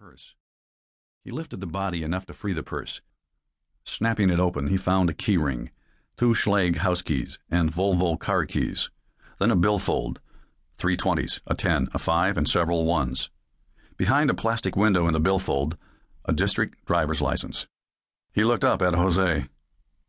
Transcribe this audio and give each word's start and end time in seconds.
purse. 0.00 0.34
He 1.22 1.30
lifted 1.30 1.60
the 1.60 1.66
body 1.66 2.02
enough 2.02 2.24
to 2.24 2.32
free 2.32 2.54
the 2.54 2.62
purse. 2.62 3.02
Snapping 3.84 4.30
it 4.30 4.40
open, 4.40 4.68
he 4.68 4.78
found 4.78 5.10
a 5.10 5.14
key 5.14 5.36
ring, 5.36 5.70
two 6.16 6.30
Schlage 6.30 6.78
house 6.78 7.02
keys, 7.02 7.38
and 7.50 7.70
Volvo 7.70 8.18
car 8.18 8.46
keys, 8.46 8.88
then 9.38 9.50
a 9.50 9.56
billfold, 9.56 10.18
three 10.78 10.96
twenties, 10.96 11.42
a 11.46 11.54
ten, 11.54 11.90
a 11.92 11.98
five, 11.98 12.38
and 12.38 12.48
several 12.48 12.86
ones. 12.86 13.28
Behind 13.98 14.30
a 14.30 14.34
plastic 14.34 14.74
window 14.74 15.06
in 15.06 15.12
the 15.12 15.20
billfold, 15.20 15.76
a 16.24 16.32
district 16.32 16.82
driver's 16.86 17.20
license. 17.20 17.66
He 18.32 18.42
looked 18.42 18.64
up 18.64 18.80
at 18.80 18.94
Jose. 18.94 19.48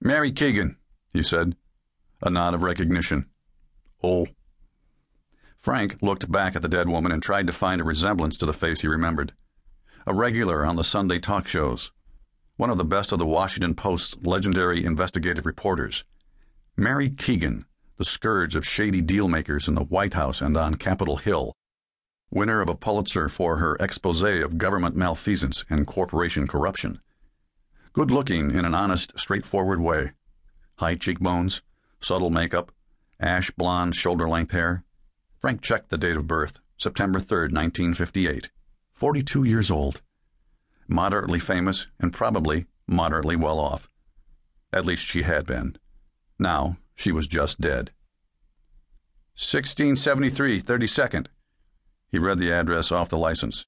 Mary 0.00 0.30
Keegan, 0.30 0.76
he 1.12 1.24
said. 1.24 1.56
A 2.22 2.30
nod 2.30 2.54
of 2.54 2.62
recognition. 2.62 3.26
Oh. 4.04 4.28
Frank 5.58 6.00
looked 6.00 6.30
back 6.30 6.54
at 6.54 6.62
the 6.62 6.68
dead 6.68 6.88
woman 6.88 7.10
and 7.10 7.20
tried 7.20 7.48
to 7.48 7.52
find 7.52 7.80
a 7.80 7.84
resemblance 7.84 8.36
to 8.36 8.46
the 8.46 8.52
face 8.52 8.82
he 8.82 8.86
remembered. 8.86 9.32
A 10.06 10.14
regular 10.14 10.64
on 10.64 10.76
the 10.76 10.84
Sunday 10.84 11.18
talk 11.18 11.46
shows. 11.46 11.92
One 12.56 12.70
of 12.70 12.78
the 12.78 12.86
best 12.86 13.12
of 13.12 13.18
the 13.18 13.26
Washington 13.26 13.74
Post's 13.74 14.16
legendary 14.22 14.82
investigative 14.82 15.44
reporters. 15.44 16.04
Mary 16.74 17.10
Keegan, 17.10 17.66
the 17.98 18.06
scourge 18.06 18.56
of 18.56 18.66
shady 18.66 19.02
dealmakers 19.02 19.68
in 19.68 19.74
the 19.74 19.84
White 19.84 20.14
House 20.14 20.40
and 20.40 20.56
on 20.56 20.76
Capitol 20.76 21.18
Hill. 21.18 21.52
Winner 22.30 22.62
of 22.62 22.70
a 22.70 22.74
Pulitzer 22.74 23.28
for 23.28 23.58
her 23.58 23.76
expose 23.76 24.22
of 24.22 24.56
government 24.56 24.96
malfeasance 24.96 25.66
and 25.68 25.86
corporation 25.86 26.46
corruption. 26.46 27.00
Good 27.92 28.10
looking 28.10 28.52
in 28.52 28.64
an 28.64 28.74
honest, 28.74 29.18
straightforward 29.18 29.80
way. 29.80 30.12
High 30.76 30.94
cheekbones, 30.94 31.60
subtle 32.00 32.30
makeup, 32.30 32.72
ash 33.20 33.50
blonde 33.50 33.94
shoulder 33.94 34.26
length 34.26 34.52
hair. 34.52 34.82
Frank 35.40 35.60
checked 35.60 35.90
the 35.90 35.98
date 35.98 36.16
of 36.16 36.26
birth, 36.26 36.58
September 36.78 37.20
3, 37.20 37.52
1958. 37.52 38.48
42 39.00 39.44
years 39.44 39.70
old. 39.70 40.02
Moderately 40.86 41.38
famous 41.38 41.86
and 41.98 42.12
probably 42.12 42.66
moderately 42.86 43.34
well 43.34 43.58
off. 43.58 43.88
At 44.74 44.84
least 44.84 45.06
she 45.06 45.22
had 45.22 45.46
been. 45.46 45.78
Now 46.38 46.76
she 46.94 47.10
was 47.10 47.26
just 47.26 47.62
dead. 47.62 47.92
1673, 49.36 50.60
32nd. 50.60 51.28
He 52.08 52.18
read 52.18 52.38
the 52.38 52.52
address 52.52 52.92
off 52.92 53.08
the 53.08 53.16
license. 53.16 53.64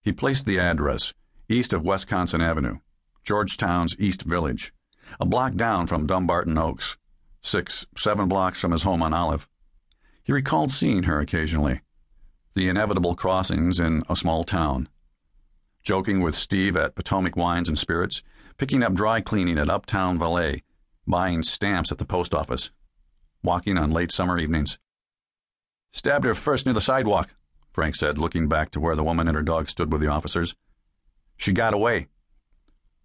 He 0.00 0.12
placed 0.12 0.46
the 0.46 0.60
address 0.60 1.12
east 1.48 1.72
of 1.72 1.84
Wisconsin 1.84 2.40
Avenue, 2.40 2.78
Georgetown's 3.24 3.96
East 3.98 4.22
Village, 4.22 4.72
a 5.18 5.26
block 5.26 5.56
down 5.56 5.88
from 5.88 6.06
Dumbarton 6.06 6.56
Oaks, 6.56 6.96
six, 7.42 7.84
seven 7.96 8.28
blocks 8.28 8.60
from 8.60 8.70
his 8.70 8.84
home 8.84 9.02
on 9.02 9.12
Olive. 9.12 9.48
He 10.22 10.32
recalled 10.32 10.70
seeing 10.70 11.02
her 11.02 11.18
occasionally, 11.18 11.80
the 12.54 12.68
inevitable 12.68 13.14
crossings 13.14 13.80
in 13.80 14.02
a 14.08 14.16
small 14.16 14.44
town. 14.44 14.88
Joking 15.82 16.20
with 16.20 16.34
Steve 16.34 16.76
at 16.76 16.94
Potomac 16.94 17.36
Wines 17.36 17.68
and 17.68 17.78
Spirits, 17.78 18.22
picking 18.56 18.82
up 18.82 18.94
dry 18.94 19.20
cleaning 19.20 19.58
at 19.58 19.68
Uptown 19.68 20.18
Valet, 20.18 20.62
buying 21.06 21.42
stamps 21.42 21.90
at 21.90 21.98
the 21.98 22.04
post 22.04 22.32
office, 22.32 22.70
walking 23.42 23.76
on 23.76 23.90
late 23.90 24.12
summer 24.12 24.38
evenings. 24.38 24.78
Stabbed 25.92 26.24
her 26.24 26.34
first 26.34 26.64
near 26.64 26.72
the 26.72 26.80
sidewalk, 26.80 27.30
Frank 27.72 27.96
said, 27.96 28.18
looking 28.18 28.48
back 28.48 28.70
to 28.70 28.80
where 28.80 28.94
the 28.94 29.04
woman 29.04 29.26
and 29.26 29.36
her 29.36 29.42
dog 29.42 29.68
stood 29.68 29.90
with 29.90 30.00
the 30.00 30.06
officers. 30.06 30.54
She 31.36 31.52
got 31.52 31.74
away. 31.74 32.06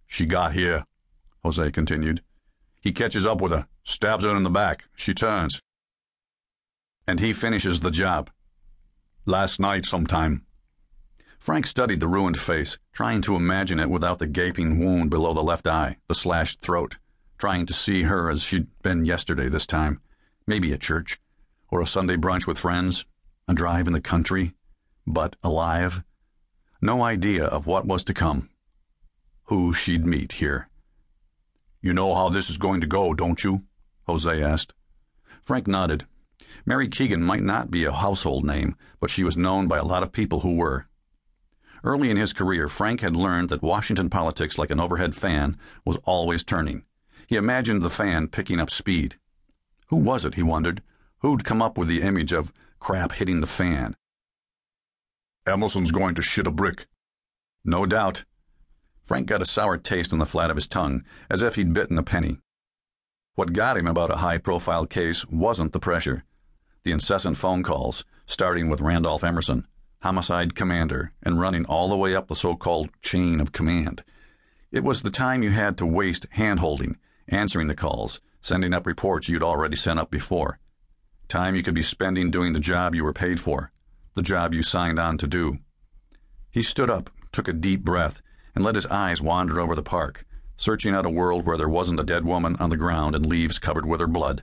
She 0.06 0.26
got 0.26 0.52
here, 0.52 0.84
Jose 1.42 1.70
continued. 1.72 2.22
He 2.80 2.92
catches 2.92 3.26
up 3.26 3.40
with 3.40 3.52
her, 3.52 3.66
stabs 3.82 4.24
her 4.24 4.36
in 4.36 4.44
the 4.44 4.50
back. 4.50 4.84
She 4.94 5.12
turns. 5.12 5.60
And 7.06 7.18
he 7.18 7.32
finishes 7.32 7.80
the 7.80 7.90
job. 7.90 8.30
Last 9.26 9.60
night 9.60 9.84
sometime. 9.84 10.46
Frank 11.38 11.66
studied 11.66 12.00
the 12.00 12.08
ruined 12.08 12.38
face, 12.38 12.78
trying 12.92 13.20
to 13.22 13.36
imagine 13.36 13.78
it 13.78 13.90
without 13.90 14.18
the 14.18 14.26
gaping 14.26 14.78
wound 14.78 15.10
below 15.10 15.34
the 15.34 15.42
left 15.42 15.66
eye, 15.66 15.98
the 16.08 16.14
slashed 16.14 16.62
throat, 16.62 16.96
trying 17.36 17.66
to 17.66 17.74
see 17.74 18.04
her 18.04 18.30
as 18.30 18.42
she'd 18.42 18.68
been 18.82 19.04
yesterday 19.04 19.48
this 19.48 19.66
time. 19.66 20.00
Maybe 20.46 20.72
at 20.72 20.80
church, 20.80 21.20
or 21.68 21.82
a 21.82 21.86
Sunday 21.86 22.16
brunch 22.16 22.46
with 22.46 22.58
friends, 22.58 23.04
a 23.46 23.52
drive 23.52 23.86
in 23.86 23.92
the 23.92 24.00
country, 24.00 24.54
but 25.06 25.36
alive. 25.42 26.02
No 26.80 27.02
idea 27.02 27.44
of 27.44 27.66
what 27.66 27.86
was 27.86 28.04
to 28.04 28.14
come. 28.14 28.48
Who 29.44 29.74
she'd 29.74 30.06
meet 30.06 30.32
here. 30.32 30.70
You 31.82 31.92
know 31.92 32.14
how 32.14 32.30
this 32.30 32.48
is 32.48 32.56
going 32.56 32.80
to 32.80 32.86
go, 32.86 33.12
don't 33.12 33.44
you? 33.44 33.64
Jose 34.06 34.42
asked. 34.42 34.72
Frank 35.42 35.66
nodded. 35.66 36.06
Mary 36.66 36.88
Keegan 36.88 37.22
might 37.22 37.42
not 37.42 37.70
be 37.70 37.84
a 37.84 37.92
household 37.92 38.44
name, 38.44 38.76
but 39.00 39.10
she 39.10 39.24
was 39.24 39.36
known 39.36 39.66
by 39.66 39.78
a 39.78 39.84
lot 39.84 40.02
of 40.02 40.12
people 40.12 40.40
who 40.40 40.54
were. 40.54 40.86
Early 41.82 42.10
in 42.10 42.16
his 42.16 42.32
career, 42.32 42.68
Frank 42.68 43.00
had 43.00 43.16
learned 43.16 43.48
that 43.48 43.62
Washington 43.62 44.10
politics, 44.10 44.58
like 44.58 44.70
an 44.70 44.80
overhead 44.80 45.16
fan, 45.16 45.56
was 45.84 45.96
always 46.04 46.44
turning. 46.44 46.84
He 47.26 47.36
imagined 47.36 47.82
the 47.82 47.90
fan 47.90 48.28
picking 48.28 48.60
up 48.60 48.70
speed. 48.70 49.16
Who 49.86 49.96
was 49.96 50.24
it, 50.24 50.34
he 50.34 50.42
wondered? 50.42 50.82
Who'd 51.18 51.44
come 51.44 51.62
up 51.62 51.78
with 51.78 51.88
the 51.88 52.02
image 52.02 52.32
of 52.32 52.52
crap 52.78 53.12
hitting 53.12 53.40
the 53.40 53.46
fan? 53.46 53.96
Emerson's 55.46 55.90
going 55.90 56.14
to 56.16 56.22
shit 56.22 56.46
a 56.46 56.50
brick. 56.50 56.86
No 57.64 57.86
doubt. 57.86 58.24
Frank 59.02 59.26
got 59.26 59.42
a 59.42 59.46
sour 59.46 59.76
taste 59.76 60.12
on 60.12 60.18
the 60.18 60.26
flat 60.26 60.50
of 60.50 60.56
his 60.56 60.68
tongue, 60.68 61.02
as 61.28 61.42
if 61.42 61.56
he'd 61.56 61.72
bitten 61.72 61.98
a 61.98 62.02
penny. 62.02 62.38
What 63.34 63.52
got 63.52 63.76
him 63.76 63.86
about 63.86 64.10
a 64.10 64.18
high 64.18 64.38
profile 64.38 64.86
case 64.86 65.26
wasn't 65.26 65.72
the 65.72 65.80
pressure. 65.80 66.24
The 66.82 66.92
incessant 66.92 67.36
phone 67.36 67.62
calls, 67.62 68.04
starting 68.26 68.70
with 68.70 68.80
Randolph 68.80 69.22
Emerson, 69.22 69.66
homicide 70.02 70.54
commander, 70.54 71.12
and 71.22 71.38
running 71.38 71.66
all 71.66 71.88
the 71.88 71.96
way 71.96 72.14
up 72.14 72.28
the 72.28 72.36
so 72.36 72.56
called 72.56 72.90
chain 73.02 73.38
of 73.38 73.52
command. 73.52 74.02
It 74.72 74.82
was 74.82 75.02
the 75.02 75.10
time 75.10 75.42
you 75.42 75.50
had 75.50 75.76
to 75.78 75.86
waste 75.86 76.26
hand 76.30 76.60
holding, 76.60 76.96
answering 77.28 77.66
the 77.66 77.74
calls, 77.74 78.20
sending 78.40 78.72
up 78.72 78.86
reports 78.86 79.28
you'd 79.28 79.42
already 79.42 79.76
sent 79.76 79.98
up 79.98 80.10
before. 80.10 80.58
Time 81.28 81.54
you 81.54 81.62
could 81.62 81.74
be 81.74 81.82
spending 81.82 82.30
doing 82.30 82.54
the 82.54 82.60
job 82.60 82.94
you 82.94 83.04
were 83.04 83.12
paid 83.12 83.40
for, 83.40 83.72
the 84.14 84.22
job 84.22 84.54
you 84.54 84.62
signed 84.62 84.98
on 84.98 85.18
to 85.18 85.26
do. 85.26 85.58
He 86.50 86.62
stood 86.62 86.88
up, 86.88 87.10
took 87.30 87.46
a 87.46 87.52
deep 87.52 87.84
breath, 87.84 88.22
and 88.54 88.64
let 88.64 88.74
his 88.74 88.86
eyes 88.86 89.20
wander 89.20 89.60
over 89.60 89.74
the 89.74 89.82
park, 89.82 90.24
searching 90.56 90.94
out 90.94 91.06
a 91.06 91.10
world 91.10 91.46
where 91.46 91.56
there 91.56 91.68
wasn't 91.68 92.00
a 92.00 92.04
dead 92.04 92.24
woman 92.24 92.56
on 92.58 92.70
the 92.70 92.76
ground 92.76 93.14
and 93.14 93.26
leaves 93.26 93.58
covered 93.58 93.86
with 93.86 94.00
her 94.00 94.06
blood. 94.06 94.42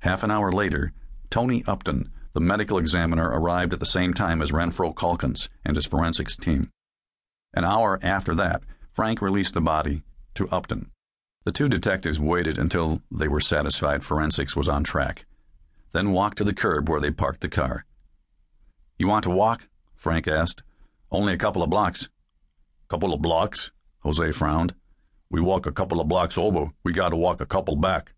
Half 0.00 0.22
an 0.22 0.30
hour 0.30 0.52
later, 0.52 0.92
Tony 1.30 1.64
Upton, 1.66 2.12
the 2.32 2.40
medical 2.40 2.78
examiner, 2.78 3.28
arrived 3.28 3.72
at 3.72 3.80
the 3.80 3.86
same 3.86 4.14
time 4.14 4.40
as 4.40 4.52
Renfro 4.52 4.96
Calkins 4.96 5.48
and 5.64 5.76
his 5.76 5.86
forensics 5.86 6.36
team. 6.36 6.70
An 7.54 7.64
hour 7.64 7.98
after 8.02 8.34
that, 8.36 8.62
Frank 8.92 9.20
released 9.20 9.54
the 9.54 9.60
body 9.60 10.02
to 10.34 10.48
Upton. 10.50 10.90
The 11.44 11.52
two 11.52 11.68
detectives 11.68 12.20
waited 12.20 12.58
until 12.58 13.02
they 13.10 13.28
were 13.28 13.40
satisfied 13.40 14.04
forensics 14.04 14.54
was 14.54 14.68
on 14.68 14.84
track, 14.84 15.24
then 15.92 16.12
walked 16.12 16.38
to 16.38 16.44
the 16.44 16.54
curb 16.54 16.88
where 16.88 17.00
they 17.00 17.10
parked 17.10 17.40
the 17.40 17.48
car. 17.48 17.84
You 18.98 19.08
want 19.08 19.24
to 19.24 19.30
walk? 19.30 19.68
Frank 19.94 20.28
asked. 20.28 20.62
Only 21.10 21.32
a 21.32 21.38
couple 21.38 21.62
of 21.62 21.70
blocks. 21.70 22.08
Couple 22.88 23.12
of 23.14 23.22
blocks? 23.22 23.70
Jose 24.00 24.32
frowned. 24.32 24.74
We 25.30 25.40
walk 25.40 25.66
a 25.66 25.72
couple 25.72 26.00
of 26.00 26.08
blocks 26.08 26.38
over, 26.38 26.70
we 26.84 26.92
got 26.92 27.10
to 27.10 27.16
walk 27.16 27.40
a 27.40 27.46
couple 27.46 27.76
back. 27.76 28.12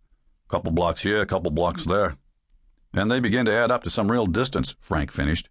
Couple 0.50 0.72
blocks 0.72 1.03
here, 1.03 1.25
couple 1.25 1.53
blocks 1.53 1.84
there. 1.84 2.16
And 2.93 3.09
they 3.09 3.21
begin 3.21 3.47
to 3.47 3.53
add 3.53 3.71
up 3.71 3.84
to 3.84 3.91
some 3.91 4.11
real 4.11 4.27
distance, 4.27 4.75
Frank 4.81 5.12
finished. 5.12 5.49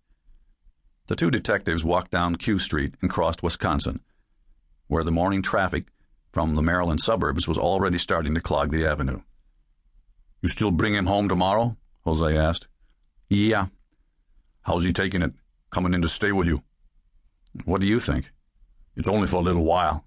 The 1.08 1.16
two 1.16 1.32
detectives 1.32 1.86
walked 1.86 2.12
down 2.12 2.36
Q 2.36 2.60
Street 2.60 2.96
and 3.02 3.10
crossed 3.10 3.42
Wisconsin, 3.42 4.02
where 4.88 5.06
the 5.06 5.12
morning 5.12 5.42
traffic 5.42 5.86
from 6.34 6.56
the 6.56 6.62
Maryland 6.62 7.00
suburbs 7.00 7.48
was 7.48 7.58
already 7.58 7.98
starting 7.98 8.36
to 8.36 8.42
clog 8.42 8.72
the 8.72 8.86
avenue. 8.86 9.22
You 10.42 10.50
still 10.50 10.70
bring 10.70 10.96
him 10.96 11.06
home 11.06 11.30
tomorrow? 11.30 11.78
Jose 12.04 12.38
asked. 12.38 12.68
Yeah. 13.30 13.68
How's 14.64 14.84
he 14.84 14.92
taking 14.92 15.22
it? 15.22 15.32
Coming 15.70 15.94
in 15.94 16.02
to 16.02 16.10
stay 16.10 16.34
with 16.34 16.48
you? 16.48 16.62
What 17.64 17.80
do 17.80 17.88
you 17.88 18.02
think? 18.02 18.32
It's 18.98 19.08
only 19.08 19.28
for 19.28 19.38
a 19.38 19.42
little 19.42 19.64
while. 19.64 20.06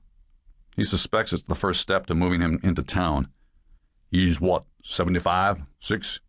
He 0.77 0.85
suspects 0.85 1.33
it's 1.33 1.43
the 1.44 1.55
first 1.55 1.81
step 1.81 2.06
to 2.06 2.15
moving 2.15 2.43
him 2.43 2.61
into 2.62 2.83
town. 2.83 3.29
He's 4.12 4.43
what, 4.43 4.67
75? 4.85 5.62
6? 5.81 6.20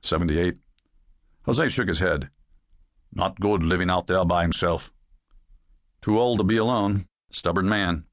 78? 0.00 0.58
Jose 1.44 1.68
shook 1.70 1.88
his 1.88 1.98
head. 1.98 2.30
Not 3.12 3.40
good 3.40 3.64
living 3.64 3.90
out 3.90 4.06
there 4.06 4.24
by 4.24 4.42
himself. 4.42 4.92
Too 6.00 6.20
old 6.20 6.38
to 6.38 6.44
be 6.44 6.56
alone. 6.56 7.08
Stubborn 7.32 7.68
man. 7.68 8.04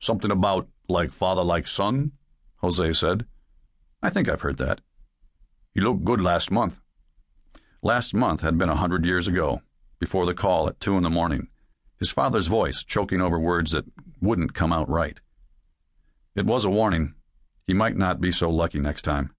Something 0.00 0.32
about 0.32 0.66
like 0.88 1.12
father 1.12 1.44
like 1.44 1.68
son? 1.68 2.10
Jose 2.56 2.92
said. 2.94 3.24
I 4.02 4.10
think 4.10 4.28
I've 4.28 4.40
heard 4.40 4.56
that. 4.58 4.80
He 5.72 5.80
looked 5.80 6.02
good 6.02 6.20
last 6.20 6.50
month. 6.50 6.80
Last 7.82 8.14
month 8.14 8.40
had 8.40 8.58
been 8.58 8.68
a 8.68 8.76
hundred 8.76 9.06
years 9.06 9.28
ago, 9.28 9.62
before 10.00 10.26
the 10.26 10.34
call 10.34 10.66
at 10.66 10.80
two 10.80 10.96
in 10.96 11.04
the 11.04 11.10
morning, 11.10 11.46
his 12.00 12.10
father's 12.10 12.48
voice 12.48 12.82
choking 12.82 13.20
over 13.20 13.38
words 13.38 13.70
that 13.70 13.84
wouldn't 14.20 14.54
come 14.54 14.72
out 14.72 14.88
right. 14.88 15.20
It 16.34 16.46
was 16.46 16.64
a 16.64 16.70
warning. 16.70 17.14
He 17.66 17.74
might 17.74 17.96
not 17.96 18.20
be 18.20 18.30
so 18.30 18.50
lucky 18.50 18.78
next 18.78 19.02
time. 19.02 19.34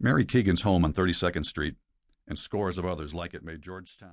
Mary 0.00 0.24
Keegan's 0.24 0.62
home 0.62 0.84
on 0.84 0.92
32nd 0.92 1.44
Street 1.44 1.74
and 2.26 2.38
scores 2.38 2.78
of 2.78 2.86
others 2.86 3.14
like 3.14 3.34
it 3.34 3.44
made 3.44 3.62
Georgetown. 3.62 4.06